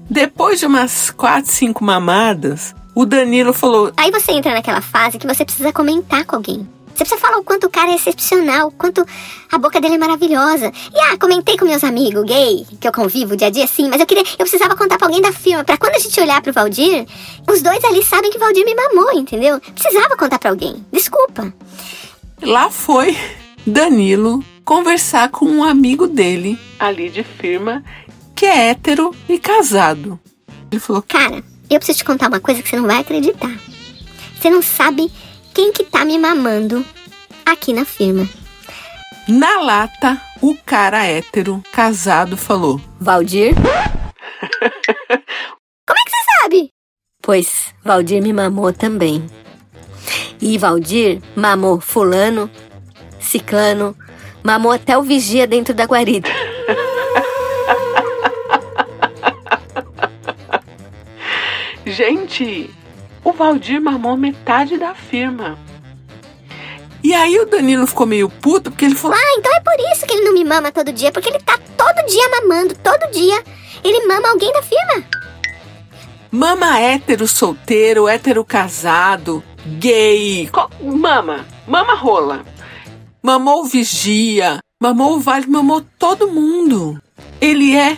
Depois 0.10 0.60
de 0.60 0.66
umas 0.66 1.12
quatro, 1.12 1.52
cinco 1.52 1.84
mamadas, 1.84 2.74
o 2.96 3.06
Danilo 3.06 3.54
falou. 3.54 3.92
Aí 3.96 4.10
você 4.10 4.32
entra 4.32 4.54
naquela 4.54 4.82
fase 4.82 5.18
que 5.20 5.28
você 5.28 5.46
precisa 5.46 5.72
comentar 5.72 6.26
com 6.26 6.38
alguém. 6.38 6.68
Você 6.98 7.04
precisa 7.04 7.22
falar 7.22 7.38
o 7.38 7.44
quanto 7.44 7.68
o 7.68 7.70
cara 7.70 7.92
é 7.92 7.96
excepcional, 7.96 8.70
o 8.70 8.72
quanto 8.72 9.06
a 9.52 9.58
boca 9.60 9.80
dele 9.80 9.94
é 9.94 9.98
maravilhosa. 10.00 10.72
E 10.92 11.00
ah, 11.00 11.18
comentei 11.20 11.56
com 11.56 11.64
meus 11.64 11.84
amigos 11.84 12.24
gay, 12.24 12.66
que 12.82 12.88
eu 12.88 12.92
convivo 12.92 13.38
dia 13.38 13.48
a 13.48 13.52
dia 13.52 13.68
sim, 13.68 13.88
mas 13.88 14.00
eu 14.00 14.08
queria, 14.08 14.24
eu 14.24 14.38
precisava 14.40 14.76
contar 14.76 14.98
pra 14.98 15.06
alguém 15.06 15.22
da 15.22 15.32
firma, 15.32 15.64
para 15.64 15.78
quando 15.78 15.94
a 15.94 16.00
gente 16.00 16.20
olhar 16.20 16.42
pro 16.42 16.52
Valdir, 16.52 17.06
os 17.48 17.62
dois 17.62 17.84
ali 17.84 18.04
sabem 18.04 18.32
que 18.32 18.38
o 18.38 18.40
Valdir 18.40 18.66
me 18.66 18.74
mamou, 18.74 19.12
entendeu? 19.14 19.60
Precisava 19.60 20.18
contar 20.18 20.40
pra 20.40 20.50
alguém. 20.50 20.84
Desculpa. 20.92 21.54
Lá 22.42 22.72
foi 22.72 23.16
Danilo 23.64 24.44
conversar 24.66 25.30
com 25.30 25.46
um 25.46 25.64
amigo 25.64 26.08
dele, 26.08 26.58
ali 26.80 27.12
de 27.12 27.24
firma, 27.24 27.84
que 28.36 28.48
é 28.48 28.72
hétero 28.72 29.14
e 29.30 29.38
casado. 29.38 30.20
Ele 30.72 30.80
falou: 30.80 31.04
Cara, 31.08 31.44
eu 31.70 31.78
preciso 31.78 32.00
te 32.00 32.06
contar 32.06 32.28
uma 32.28 32.40
coisa 32.40 32.64
que 32.64 32.68
você 32.68 32.76
não 32.76 32.88
vai 32.88 33.02
acreditar. 33.02 33.56
Você 34.36 34.50
não 34.50 34.64
sabe 34.64 35.12
quem 35.58 35.72
que 35.72 35.84
tá 35.84 36.06
me 36.06 36.20
mamando 36.20 36.86
aqui 37.44 37.74
na 37.74 37.84
firma. 37.84 38.30
Na 39.28 39.60
lata, 39.60 40.22
o 40.40 40.56
cara 40.56 41.04
hétero, 41.04 41.64
casado, 41.72 42.38
falou: 42.38 42.80
Valdir? 43.00 43.56
Como 45.88 46.00
é 46.00 46.04
que 46.06 46.12
você 46.12 46.24
sabe? 46.44 46.70
Pois 47.24 47.74
Valdir 47.84 48.22
me 48.22 48.32
mamou 48.32 48.72
também. 48.72 49.26
E 50.40 50.60
Valdir 50.60 51.24
mamou 51.36 51.82
fulano, 51.82 52.48
ciclano, 53.20 53.98
mamou 54.44 54.72
até 54.72 54.96
o 54.96 55.02
vigia 55.02 55.48
dentro 55.48 55.74
da 55.74 55.86
guarida. 55.86 56.30
Gente, 61.84 62.70
o 63.30 63.34
Valdir 63.34 63.82
mamou 63.82 64.16
metade 64.16 64.78
da 64.78 64.96
firma. 64.96 65.58
E 67.04 67.14
aí 67.14 67.38
o 67.40 67.46
Danilo 67.46 67.86
ficou 67.86 68.08
meio 68.08 68.30
puto 68.30 68.72
porque 68.72 68.86
ele 68.86 68.96
falou: 68.96 69.18
Ah, 69.18 69.36
então 69.38 69.54
é 69.54 69.60
por 69.60 69.76
isso 69.92 70.06
que 70.06 70.14
ele 70.14 70.24
não 70.24 70.34
me 70.34 70.46
mama 70.46 70.72
todo 70.72 70.92
dia, 70.92 71.12
porque 71.12 71.30
ele 71.30 71.40
tá 71.40 71.60
todo 71.78 72.08
dia 72.08 72.30
mamando, 72.30 72.76
todo 72.76 73.12
dia. 73.12 73.44
Ele 73.84 74.08
mama 74.08 74.30
alguém 74.30 74.52
da 74.54 74.62
firma. 74.62 75.04
Mama 76.32 76.80
hétero 76.80 77.28
solteiro, 77.28 78.08
hétero 78.08 78.44
casado, 78.44 79.44
gay. 79.78 80.50
Mama, 80.82 81.46
mama 81.68 81.96
rola. 81.96 82.46
Mamou 83.22 83.66
vigia, 83.66 84.60
mamou 84.80 85.16
o 85.16 85.20
vale, 85.20 85.48
mamou 85.48 85.84
todo 86.00 86.30
mundo. 86.30 87.02
Ele 87.42 87.76
é 87.76 87.98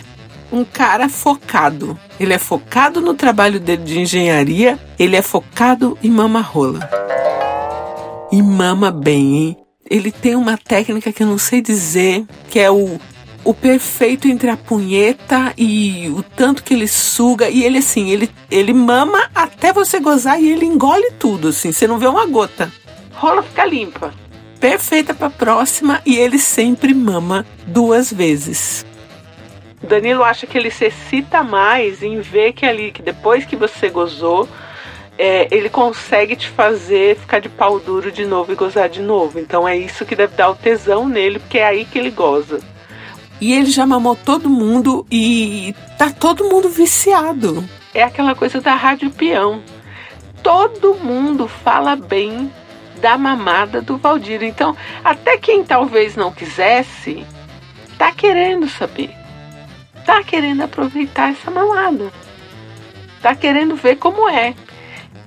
um 0.52 0.64
cara 0.64 1.08
focado. 1.08 1.98
Ele 2.18 2.32
é 2.32 2.38
focado 2.38 3.00
no 3.00 3.14
trabalho 3.14 3.60
dele 3.60 3.82
de 3.82 4.00
engenharia, 4.00 4.78
ele 4.98 5.16
é 5.16 5.22
focado 5.22 5.96
em 6.02 6.10
mama 6.10 6.40
rola. 6.40 6.88
E 8.32 8.42
mama 8.42 8.90
bem, 8.90 9.36
hein? 9.36 9.56
Ele 9.90 10.12
tem 10.12 10.36
uma 10.36 10.56
técnica 10.56 11.12
que 11.12 11.22
eu 11.22 11.26
não 11.26 11.38
sei 11.38 11.60
dizer, 11.60 12.24
que 12.48 12.60
é 12.60 12.70
o 12.70 13.00
o 13.44 13.54
perfeito 13.54 14.28
entre 14.28 14.50
a 14.50 14.56
punheta 14.56 15.52
e 15.56 16.08
o 16.16 16.22
tanto 16.22 16.62
que 16.62 16.74
ele 16.74 16.86
suga. 16.86 17.48
E 17.48 17.64
ele, 17.64 17.78
assim, 17.78 18.10
ele, 18.10 18.30
ele 18.50 18.72
mama 18.72 19.30
até 19.34 19.72
você 19.72 19.98
gozar 19.98 20.40
e 20.40 20.50
ele 20.50 20.66
engole 20.66 21.10
tudo, 21.12 21.48
assim. 21.48 21.72
Você 21.72 21.86
não 21.86 21.98
vê 21.98 22.06
uma 22.06 22.26
gota. 22.26 22.70
Rola 23.12 23.42
fica 23.42 23.64
limpa. 23.64 24.12
Perfeita 24.60 25.14
pra 25.14 25.30
próxima 25.30 26.02
e 26.04 26.16
ele 26.16 26.38
sempre 26.38 26.92
mama 26.92 27.46
duas 27.66 28.12
vezes. 28.12 28.84
Danilo 29.82 30.22
acha 30.22 30.46
que 30.46 30.58
ele 30.58 30.70
se 30.70 30.86
excita 30.86 31.42
mais 31.42 32.02
em 32.02 32.20
ver 32.20 32.52
que 32.52 32.66
ali, 32.66 32.92
que 32.92 33.00
depois 33.00 33.44
que 33.44 33.56
você 33.56 33.88
gozou, 33.88 34.48
é, 35.16 35.48
ele 35.50 35.68
consegue 35.68 36.36
te 36.36 36.48
fazer 36.48 37.16
ficar 37.16 37.40
de 37.40 37.48
pau 37.48 37.78
duro 37.78 38.12
de 38.12 38.24
novo 38.24 38.52
e 38.52 38.54
gozar 38.54 38.88
de 38.88 39.00
novo. 39.00 39.38
Então 39.38 39.66
é 39.66 39.76
isso 39.76 40.04
que 40.04 40.14
deve 40.14 40.36
dar 40.36 40.50
o 40.50 40.54
tesão 40.54 41.08
nele, 41.08 41.38
porque 41.38 41.58
é 41.58 41.66
aí 41.66 41.84
que 41.84 41.98
ele 41.98 42.10
goza. 42.10 42.60
E 43.40 43.54
ele 43.54 43.70
já 43.70 43.86
mamou 43.86 44.14
todo 44.14 44.50
mundo 44.50 45.06
e 45.10 45.74
tá 45.96 46.10
todo 46.10 46.44
mundo 46.44 46.68
viciado. 46.68 47.64
É 47.94 48.02
aquela 48.02 48.34
coisa 48.34 48.60
da 48.60 48.74
rádio 48.74 49.10
peão. 49.10 49.62
Todo 50.42 50.94
mundo 50.94 51.48
fala 51.48 51.96
bem 51.96 52.52
da 53.00 53.16
mamada 53.16 53.80
do 53.80 53.96
Valdir. 53.96 54.42
Então, 54.42 54.76
até 55.02 55.38
quem 55.38 55.64
talvez 55.64 56.16
não 56.16 56.30
quisesse, 56.30 57.26
tá 57.98 58.12
querendo 58.12 58.68
saber 58.68 59.19
tá 60.04 60.22
querendo 60.22 60.62
aproveitar 60.62 61.30
essa 61.30 61.50
mamada. 61.50 62.12
Tá 63.22 63.34
querendo 63.34 63.76
ver 63.76 63.96
como 63.96 64.28
é. 64.28 64.54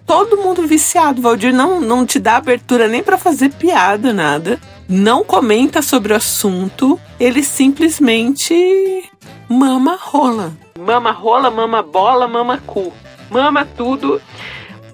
Todo 0.06 0.38
mundo 0.38 0.68
viciado. 0.68 1.22
Valdir 1.22 1.54
não, 1.54 1.80
não 1.80 2.06
te 2.06 2.20
dá 2.20 2.38
abertura 2.38 2.88
nem 2.88 3.04
para 3.04 3.18
fazer 3.18 3.50
piada, 3.54 4.12
nada. 4.12 4.60
Não 4.88 5.24
comenta 5.24 5.82
sobre 5.82 6.14
o 6.14 6.16
assunto. 6.16 7.00
Ele 7.20 7.44
simplesmente 7.44 9.10
mama 9.48 9.98
rola. 10.00 10.54
Mama 10.78 11.12
rola, 11.12 11.50
mama 11.50 11.82
bola, 11.82 12.28
mama 12.28 12.58
cu. 12.66 12.92
Mama 13.30 13.66
tudo. 13.78 14.22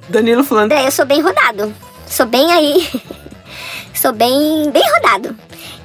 Danilo 0.08 0.44
falando. 0.44 0.72
É, 0.72 0.86
eu 0.86 0.92
sou 0.92 1.06
bem 1.06 1.22
rodado. 1.22 1.74
Sou 2.06 2.26
bem 2.26 2.52
aí. 2.52 2.88
sou 3.94 4.14
bem, 4.14 4.70
bem 4.72 4.84
rodado. 4.96 5.36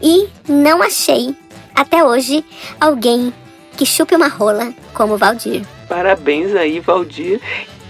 E 0.02 0.28
não 0.48 0.82
achei 0.82 1.34
até 1.74 2.04
hoje 2.04 2.44
alguém 2.80 3.32
que 3.74 3.84
chupe 3.84 4.14
uma 4.14 4.28
rola 4.28 4.72
como 4.94 5.16
Valdir. 5.16 5.62
Parabéns 5.88 6.54
aí, 6.54 6.80
Valdir. 6.80 7.40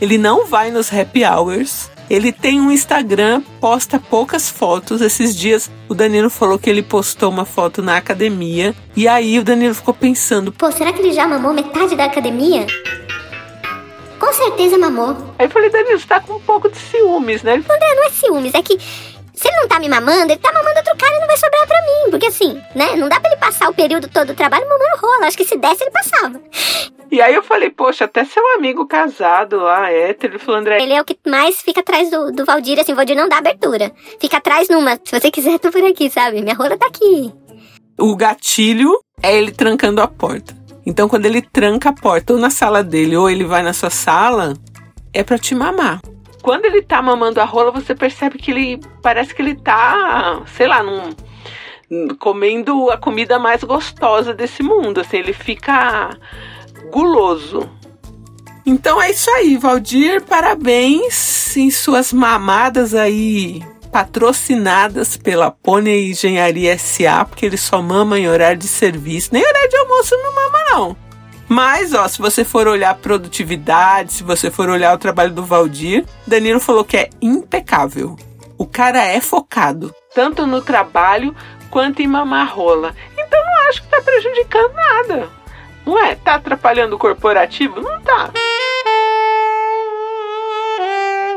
Ele 0.00 0.18
não 0.18 0.46
vai 0.46 0.70
nos 0.70 0.92
happy 0.92 1.24
hours. 1.24 1.90
Ele 2.10 2.30
tem 2.30 2.60
um 2.60 2.70
Instagram, 2.70 3.42
posta 3.60 3.98
poucas 3.98 4.50
fotos. 4.50 5.00
Esses 5.00 5.34
dias 5.34 5.70
o 5.88 5.94
Danilo 5.94 6.28
falou 6.28 6.58
que 6.58 6.68
ele 6.68 6.82
postou 6.82 7.30
uma 7.30 7.44
foto 7.44 7.80
na 7.80 7.96
academia. 7.96 8.74
E 8.94 9.08
aí 9.08 9.38
o 9.38 9.44
Danilo 9.44 9.74
ficou 9.74 9.94
pensando: 9.94 10.52
Pô, 10.52 10.70
será 10.70 10.92
que 10.92 11.00
ele 11.00 11.12
já 11.12 11.26
mamou 11.26 11.54
metade 11.54 11.96
da 11.96 12.04
academia? 12.04 12.66
Com 14.18 14.32
certeza 14.32 14.76
mamou. 14.76 15.16
Aí 15.38 15.46
eu 15.46 15.50
falei: 15.50 15.70
Danilo, 15.70 15.98
você 15.98 16.06
tá 16.06 16.20
com 16.20 16.34
um 16.34 16.40
pouco 16.40 16.70
de 16.70 16.76
ciúmes, 16.76 17.42
né? 17.42 17.54
André, 17.54 17.94
não 17.94 18.04
é 18.04 18.10
ciúmes, 18.10 18.54
é 18.54 18.62
que 18.62 18.78
ele 19.54 19.62
não 19.62 19.68
tá 19.68 19.78
me 19.78 19.88
mamando, 19.88 20.32
ele 20.32 20.40
tá 20.40 20.52
mamando 20.52 20.78
outro 20.78 20.96
cara 20.96 21.16
e 21.16 21.20
não 21.20 21.26
vai 21.26 21.36
sobrar 21.36 21.66
pra 21.66 21.80
mim. 21.82 22.10
Porque 22.10 22.26
assim, 22.26 22.60
né? 22.74 22.96
Não 22.96 23.08
dá 23.08 23.20
pra 23.20 23.30
ele 23.30 23.40
passar 23.40 23.68
o 23.68 23.74
período 23.74 24.08
todo 24.08 24.28
do 24.28 24.34
trabalho 24.34 24.68
mamando 24.68 24.96
rola. 25.00 25.26
Acho 25.26 25.36
que 25.36 25.44
se 25.44 25.56
desse, 25.56 25.84
ele 25.84 25.90
passava. 25.90 26.40
E 27.10 27.20
aí 27.20 27.34
eu 27.34 27.42
falei, 27.42 27.70
poxa, 27.70 28.06
até 28.06 28.24
seu 28.24 28.42
amigo 28.56 28.86
casado 28.86 29.58
lá, 29.58 29.90
hétero, 29.90 30.32
ele 30.34 30.38
falou, 30.38 30.60
André. 30.60 30.82
Ele 30.82 30.92
é 30.92 31.00
o 31.00 31.04
que 31.04 31.16
mais 31.26 31.60
fica 31.60 31.80
atrás 31.80 32.10
do, 32.10 32.32
do 32.32 32.44
Valdir, 32.44 32.80
assim, 32.80 32.92
o 32.92 32.96
Valdir 32.96 33.16
não 33.16 33.28
dá 33.28 33.38
abertura. 33.38 33.92
Fica 34.20 34.38
atrás 34.38 34.68
numa. 34.68 34.98
Se 35.04 35.18
você 35.18 35.30
quiser, 35.30 35.58
tô 35.60 35.70
por 35.70 35.84
aqui, 35.84 36.10
sabe? 36.10 36.42
Minha 36.42 36.56
rola 36.56 36.76
tá 36.76 36.86
aqui. 36.86 37.32
O 37.98 38.16
gatilho 38.16 38.98
é 39.22 39.36
ele 39.36 39.52
trancando 39.52 40.00
a 40.00 40.08
porta. 40.08 40.54
Então, 40.84 41.08
quando 41.08 41.26
ele 41.26 41.40
tranca 41.40 41.90
a 41.90 41.92
porta, 41.92 42.32
ou 42.32 42.38
na 42.38 42.50
sala 42.50 42.82
dele, 42.82 43.16
ou 43.16 43.30
ele 43.30 43.44
vai 43.44 43.62
na 43.62 43.72
sua 43.72 43.90
sala, 43.90 44.54
é 45.12 45.22
pra 45.22 45.38
te 45.38 45.54
mamar. 45.54 46.00
Quando 46.44 46.66
ele 46.66 46.82
tá 46.82 47.00
mamando 47.00 47.40
a 47.40 47.44
rola, 47.46 47.70
você 47.70 47.94
percebe 47.94 48.36
que 48.36 48.50
ele 48.50 48.78
parece 49.00 49.34
que 49.34 49.40
ele 49.40 49.54
tá, 49.54 50.42
sei 50.54 50.68
lá, 50.68 50.82
num, 50.82 52.16
comendo 52.18 52.90
a 52.90 52.98
comida 52.98 53.38
mais 53.38 53.64
gostosa 53.64 54.34
desse 54.34 54.62
mundo. 54.62 55.00
Assim, 55.00 55.16
ele 55.16 55.32
fica 55.32 56.10
guloso. 56.92 57.66
Então 58.66 59.00
é 59.00 59.10
isso 59.10 59.30
aí, 59.30 59.56
Valdir. 59.56 60.22
Parabéns 60.22 61.56
em 61.56 61.70
suas 61.70 62.12
mamadas 62.12 62.94
aí 62.94 63.62
patrocinadas 63.90 65.16
pela 65.16 65.50
Pônei 65.50 66.10
Engenharia 66.10 66.76
SA, 66.76 67.24
porque 67.24 67.46
ele 67.46 67.56
só 67.56 67.80
mama 67.80 68.18
em 68.18 68.28
horário 68.28 68.58
de 68.58 68.68
serviço. 68.68 69.30
Nem 69.32 69.42
horário 69.42 69.70
de 69.70 69.76
almoço 69.78 70.14
não 70.18 70.34
mama, 70.34 70.58
não. 70.72 71.03
Mas, 71.48 71.92
ó, 71.92 72.08
se 72.08 72.20
você 72.20 72.44
for 72.44 72.66
olhar 72.66 72.90
a 72.90 72.94
produtividade, 72.94 74.12
se 74.12 74.22
você 74.22 74.50
for 74.50 74.68
olhar 74.68 74.94
o 74.94 74.98
trabalho 74.98 75.32
do 75.32 75.44
Valdir, 75.44 76.04
Danilo 76.26 76.60
falou 76.60 76.84
que 76.84 76.96
é 76.96 77.10
impecável. 77.20 78.16
O 78.56 78.66
cara 78.66 79.04
é 79.04 79.20
focado, 79.20 79.94
tanto 80.14 80.46
no 80.46 80.62
trabalho 80.62 81.34
quanto 81.70 82.00
em 82.00 82.06
mamar 82.06 82.54
rola. 82.54 82.94
Então 83.18 83.40
não 83.44 83.68
acho 83.68 83.82
que 83.82 83.88
tá 83.88 84.00
prejudicando 84.00 84.72
nada. 84.72 85.28
Não 85.84 86.02
é? 86.02 86.14
Tá 86.14 86.36
atrapalhando 86.36 86.96
o 86.96 86.98
corporativo? 86.98 87.80
Não 87.80 88.00
tá. 88.00 88.30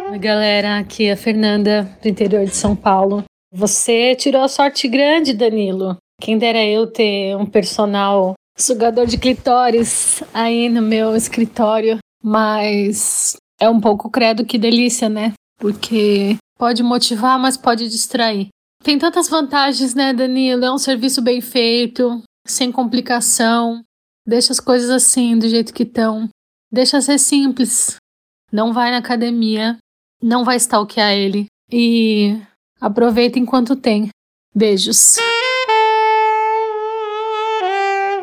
Oi, 0.10 0.20
galera. 0.20 0.78
Aqui 0.78 1.08
é 1.08 1.12
a 1.12 1.18
Fernanda, 1.18 1.90
do 2.02 2.08
interior 2.08 2.46
de 2.46 2.56
São 2.56 2.76
Paulo. 2.76 3.24
Você 3.52 4.16
tirou 4.16 4.42
a 4.44 4.48
sorte 4.48 4.88
grande, 4.88 5.34
Danilo. 5.34 5.98
Quem 6.22 6.38
dera 6.38 6.64
eu 6.64 6.88
ter 6.88 7.36
um 7.36 7.46
personal 7.46 8.34
sugador 8.58 9.06
de 9.06 9.18
clitóris 9.18 10.24
aí 10.34 10.68
no 10.70 10.82
meu 10.82 11.16
escritório. 11.16 12.00
Mas 12.24 13.38
é 13.60 13.70
um 13.70 13.80
pouco 13.80 14.10
credo 14.10 14.46
que 14.46 14.58
delícia, 14.58 15.08
né? 15.08 15.34
Porque 15.60 16.38
pode 16.58 16.84
motivar, 16.84 17.40
mas 17.40 17.56
pode 17.56 17.88
distrair. 17.88 18.50
Tem 18.84 18.98
tantas 18.98 19.30
vantagens, 19.30 19.94
né, 19.94 20.14
Danilo? 20.14 20.66
É 20.66 20.72
um 20.72 20.78
serviço 20.78 21.22
bem 21.22 21.42
feito, 21.42 22.22
sem 22.46 22.72
complicação. 22.72 23.82
Deixa 24.26 24.52
as 24.52 24.60
coisas 24.60 24.90
assim, 24.90 25.38
do 25.38 25.48
jeito 25.48 25.74
que 25.74 25.84
estão. 25.84 26.30
Deixa 26.72 27.02
ser 27.02 27.18
simples. 27.18 27.96
Não 28.52 28.74
vai 28.74 28.92
na 28.92 28.98
academia. 28.98 29.78
Não 30.22 30.44
vai 30.44 30.58
stalkear 30.58 31.14
ele. 31.14 31.46
E 31.72 32.38
aproveita 32.80 33.40
enquanto 33.40 33.76
tem. 33.76 34.10
Beijos. 34.54 35.18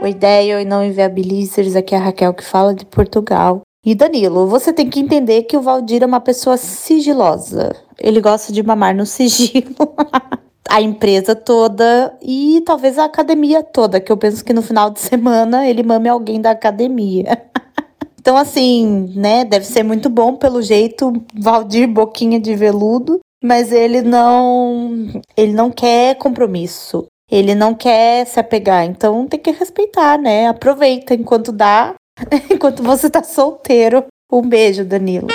Oi, 0.04 0.10
ideia, 0.10 0.56
oi, 0.58 0.66
não 0.66 0.84
inviabilizers. 0.84 1.74
Aqui 1.74 1.94
é 1.94 1.98
a 1.98 2.00
Raquel 2.02 2.34
que 2.34 2.44
fala 2.44 2.74
de 2.74 2.84
Portugal. 2.84 3.62
E 3.82 3.94
Danilo, 3.94 4.46
você 4.46 4.70
tem 4.70 4.90
que 4.90 5.00
entender 5.00 5.44
que 5.44 5.56
o 5.56 5.62
Valdir 5.62 6.02
é 6.02 6.06
uma 6.06 6.20
pessoa 6.20 6.58
sigilosa. 6.58 7.74
Ele 7.98 8.20
gosta 8.20 8.52
de 8.52 8.62
mamar 8.62 8.94
no 8.94 9.06
sigilo. 9.06 9.74
a 10.68 10.82
empresa 10.82 11.34
toda 11.34 12.14
e 12.20 12.62
talvez 12.66 12.98
a 12.98 13.06
academia 13.06 13.62
toda, 13.62 13.98
que 13.98 14.12
eu 14.12 14.16
penso 14.18 14.44
que 14.44 14.52
no 14.52 14.60
final 14.60 14.90
de 14.90 15.00
semana 15.00 15.66
ele 15.66 15.82
mame 15.82 16.10
alguém 16.10 16.38
da 16.38 16.50
academia. 16.50 17.42
então, 18.20 18.36
assim, 18.36 19.10
né, 19.16 19.42
deve 19.42 19.64
ser 19.64 19.84
muito 19.84 20.10
bom 20.10 20.36
pelo 20.36 20.60
jeito, 20.60 21.14
Valdir 21.34 21.88
boquinha 21.88 22.38
de 22.38 22.54
veludo, 22.54 23.20
mas 23.42 23.72
ele 23.72 24.02
não 24.02 25.06
ele 25.34 25.54
não 25.54 25.70
quer 25.70 26.16
compromisso. 26.16 27.06
Ele 27.34 27.52
não 27.52 27.74
quer 27.74 28.24
se 28.28 28.38
apegar, 28.38 28.84
então 28.84 29.26
tem 29.26 29.40
que 29.40 29.50
respeitar, 29.50 30.16
né? 30.16 30.46
Aproveita 30.46 31.14
enquanto 31.14 31.50
dá, 31.50 31.92
enquanto 32.48 32.80
você 32.80 33.10
tá 33.10 33.24
solteiro. 33.24 34.04
Um 34.30 34.40
beijo, 34.40 34.84
Danilo. 34.84 35.26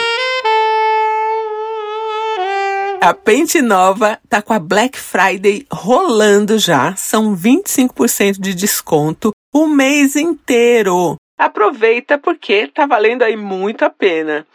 A 3.01 3.13
Pente 3.13 3.61
Nova 3.61 4.17
tá 4.29 4.41
com 4.41 4.53
a 4.53 4.59
Black 4.59 4.97
Friday 4.97 5.65
rolando 5.69 6.57
já. 6.57 6.95
São 6.95 7.35
25% 7.35 8.39
de 8.39 8.53
desconto 8.53 9.31
o 9.53 9.67
mês 9.67 10.15
inteiro. 10.15 11.17
Aproveita 11.37 12.17
porque 12.17 12.67
tá 12.67 12.85
valendo 12.85 13.23
aí 13.23 13.35
muito 13.35 13.83
a 13.83 13.89
pena. 13.89 14.47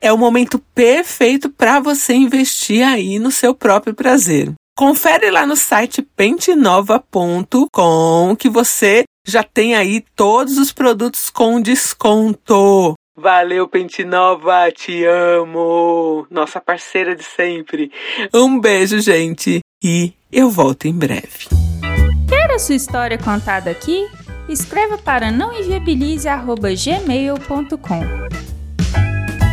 É 0.00 0.12
o 0.12 0.18
momento 0.18 0.58
perfeito 0.74 1.48
para 1.48 1.78
você 1.78 2.14
investir 2.14 2.84
aí 2.84 3.20
no 3.20 3.30
seu 3.30 3.54
próprio 3.54 3.94
prazer. 3.94 4.52
Confere 4.78 5.30
lá 5.32 5.44
no 5.44 5.56
site 5.56 6.00
pentenova.com 6.02 8.36
que 8.38 8.48
você 8.48 9.02
já 9.26 9.42
tem 9.42 9.74
aí 9.74 10.04
todos 10.14 10.56
os 10.56 10.70
produtos 10.70 11.28
com 11.30 11.60
desconto. 11.60 12.94
Valeu, 13.16 13.66
Pente 13.66 14.04
Nova, 14.04 14.70
te 14.70 15.04
amo! 15.04 16.28
Nossa 16.30 16.60
parceira 16.60 17.16
de 17.16 17.24
sempre. 17.24 17.90
Um 18.32 18.60
beijo, 18.60 19.00
gente, 19.00 19.58
e 19.82 20.12
eu 20.30 20.48
volto 20.48 20.86
em 20.86 20.94
breve. 20.94 21.48
Quer 22.28 22.52
a 22.52 22.58
sua 22.60 22.76
história 22.76 23.18
contada 23.18 23.72
aqui? 23.72 24.06
Escreva 24.48 24.96
para 24.96 25.32
nãoenviabilize.gmail.com 25.32 28.00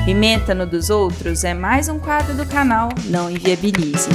Pimenta 0.06 0.54
no 0.54 0.68
dos 0.68 0.92
outros 0.92 1.44
é 1.44 1.56
mais 1.56 1.90
um 1.90 1.98
quadro 1.98 2.36
do 2.36 2.46
canal 2.46 2.90
Não 3.06 3.28
Enviabilize. 3.28 4.08